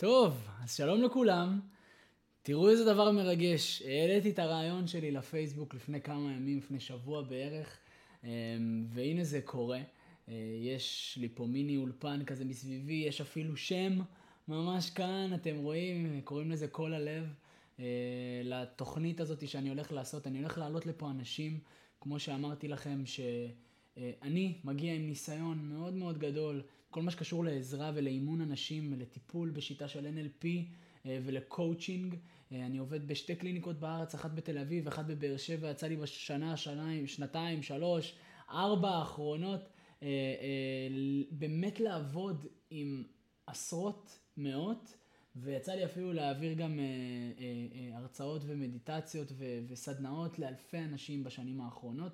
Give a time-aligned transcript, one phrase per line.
[0.00, 1.60] טוב, אז שלום לכולם.
[2.42, 3.82] תראו איזה דבר מרגש.
[3.82, 7.78] העליתי את הרעיון שלי לפייסבוק לפני כמה ימים, לפני שבוע בערך,
[8.24, 8.28] אמ,
[8.88, 9.80] והנה זה קורה.
[10.28, 14.00] אה, יש לי פה מיני אולפן כזה מסביבי, יש אפילו שם
[14.48, 17.24] ממש כאן, אתם רואים, קוראים לזה כל הלב.
[17.80, 17.84] אה,
[18.44, 21.58] לתוכנית הזאת שאני הולך לעשות, אני הולך להעלות לפה אנשים,
[22.00, 23.06] כמו שאמרתי לכם,
[23.94, 29.88] שאני מגיע עם ניסיון מאוד מאוד גדול, כל מה שקשור לעזרה ולאימון אנשים, לטיפול בשיטה
[29.88, 30.46] של NLP
[31.06, 32.14] אה, ולקואוצ'ינג.
[32.52, 36.56] אה, אני עובד בשתי קליניקות בארץ, אחת בתל אביב, אחת בבאר שבע, יצא לי בשנה,
[36.56, 38.14] שניים, שנתיים, שלוש,
[38.50, 39.60] ארבע האחרונות,
[40.02, 40.08] אה,
[41.30, 43.04] באמת לעבוד עם
[43.46, 44.96] עשרות, מאות,
[45.36, 46.78] ויצא לי אפילו להעביר גם
[47.92, 49.32] הרצאות ומדיטציות
[49.68, 52.12] וסדנאות לאלפי אנשים בשנים האחרונות.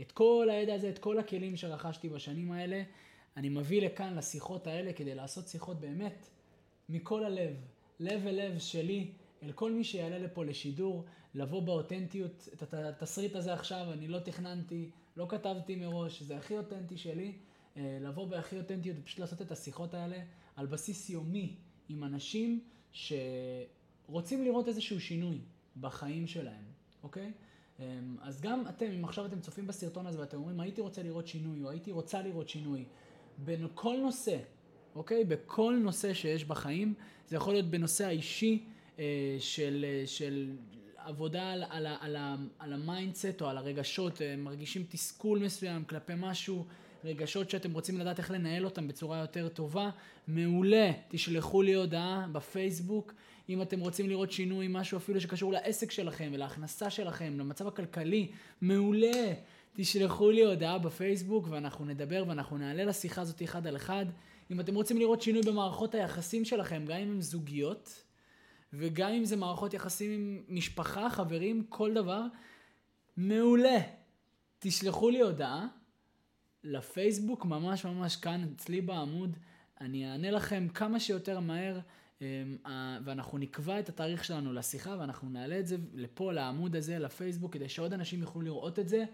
[0.00, 2.82] את כל הידע הזה, את כל הכלים שרכשתי בשנים האלה,
[3.36, 6.28] אני מביא לכאן, לשיחות האלה, כדי לעשות שיחות באמת
[6.88, 7.56] מכל הלב,
[8.00, 13.52] לב אל לב שלי, אל כל מי שיעלה לפה לשידור, לבוא באותנטיות, את התסריט הזה
[13.52, 17.32] עכשיו, אני לא תכננתי, לא כתבתי מראש, זה הכי אותנטי שלי,
[17.76, 20.18] אה, לבוא בהכי אותנטיות ופשוט לעשות את השיחות האלה
[20.56, 21.56] על בסיס יומי
[21.88, 25.38] עם אנשים שרוצים לראות איזשהו שינוי
[25.80, 26.64] בחיים שלהם,
[27.02, 27.32] אוקיי?
[27.80, 31.26] אמ, אז גם אתם, אם עכשיו אתם צופים בסרטון הזה ואתם אומרים, הייתי רוצה לראות
[31.26, 32.84] שינוי, או הייתי רוצה לראות שינוי,
[33.44, 34.36] בכל נושא,
[34.94, 35.24] אוקיי?
[35.24, 36.94] בכל נושא שיש בחיים,
[37.28, 38.64] זה יכול להיות בנושא האישי
[38.98, 40.56] אה, של, אה, של
[40.96, 42.16] עבודה על, על, על,
[42.58, 46.64] על ה mindset או על הרגשות, אה, מרגישים תסכול מסוים כלפי משהו,
[47.04, 49.90] רגשות שאתם רוצים לדעת איך לנהל אותם בצורה יותר טובה,
[50.28, 53.14] מעולה, תשלחו לי הודעה בפייסבוק.
[53.48, 59.32] אם אתם רוצים לראות שינוי, משהו אפילו שקשור לעסק שלכם ולהכנסה שלכם, למצב הכלכלי, מעולה.
[59.76, 64.06] תשלחו לי הודעה בפייסבוק ואנחנו נדבר ואנחנו נעלה לשיחה הזאת אחד על אחד.
[64.50, 68.04] אם אתם רוצים לראות שינוי במערכות היחסים שלכם, גם אם הם זוגיות,
[68.72, 72.22] וגם אם זה מערכות יחסים עם משפחה, חברים, כל דבר,
[73.16, 73.78] מעולה.
[74.58, 75.66] תשלחו לי הודעה
[76.64, 79.36] לפייסבוק, ממש ממש כאן אצלי בעמוד.
[79.80, 81.80] אני אענה לכם כמה שיותר מהר,
[82.20, 82.26] אמ,
[83.04, 87.68] ואנחנו נקבע את התאריך שלנו לשיחה, ואנחנו נעלה את זה לפה, לעמוד הזה, לפייסבוק, כדי
[87.68, 89.04] שעוד אנשים יוכלו לראות את זה.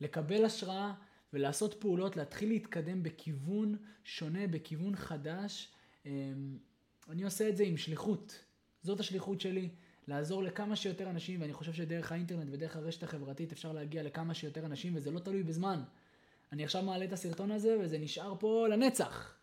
[0.00, 0.92] לקבל השראה
[1.32, 5.68] ולעשות פעולות, להתחיל להתקדם בכיוון שונה, בכיוון חדש.
[6.06, 6.58] אמ,
[7.08, 8.44] אני עושה את זה עם שליחות.
[8.82, 9.68] זאת השליחות שלי,
[10.08, 14.66] לעזור לכמה שיותר אנשים, ואני חושב שדרך האינטרנט ודרך הרשת החברתית אפשר להגיע לכמה שיותר
[14.66, 15.82] אנשים, וזה לא תלוי בזמן.
[16.52, 19.34] אני עכשיו מעלה את הסרטון הזה, וזה נשאר פה לנצח,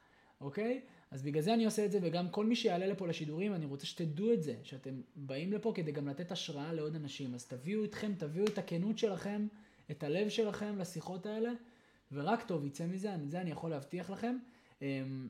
[0.41, 0.81] אוקיי?
[1.11, 3.85] אז בגלל זה אני עושה את זה, וגם כל מי שיעלה לפה לשידורים, אני רוצה
[3.85, 7.33] שתדעו את זה, שאתם באים לפה כדי גם לתת השראה לעוד אנשים.
[7.33, 9.47] אז תביאו איתכם, תביאו את הכנות שלכם.
[9.91, 11.51] את הלב שלכם לשיחות האלה,
[12.11, 14.37] ורק טוב יצא מזה, זה אני יכול להבטיח לכם.
[14.81, 15.27] אמ,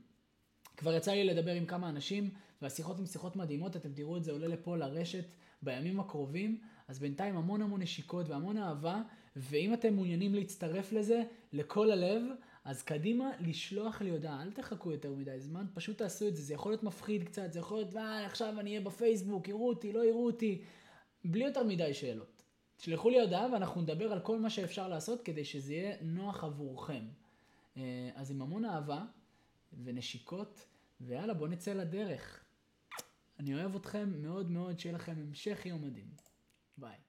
[0.77, 2.29] כבר יצא לי לדבר עם כמה אנשים,
[2.61, 5.25] והשיחות הן שיחות מדהימות, אתם תראו את זה עולה לפה לרשת
[5.61, 9.01] בימים הקרובים, אז בינתיים המון המון נשיקות והמון אהבה,
[9.37, 12.21] ואם אתם מעוניינים להצטרף לזה, לכל הלב,
[12.65, 16.53] אז קדימה לשלוח לי הודעה, אל תחכו יותר מדי זמן, פשוט תעשו את זה, זה
[16.53, 20.05] יכול להיות מפחיד קצת, זה יכול להיות, אה, עכשיו אני אהיה בפייסבוק, יראו אותי, לא
[20.05, 20.61] יראו אותי,
[21.25, 22.43] בלי יותר מדי שאלות.
[22.77, 27.05] תשלחו לי הודעה ואנחנו נדבר על כל מה שאפשר לעשות כדי שזה יהיה נוח עבורכם.
[27.77, 29.05] אה, אז עם המון אהבה
[29.83, 30.65] ונשיקות,
[31.01, 32.43] ויאללה בואו נצא לדרך.
[33.39, 36.07] אני אוהב אתכם מאוד מאוד, שיהיה לכם המשך יום מדהים.
[36.77, 37.06] ביי.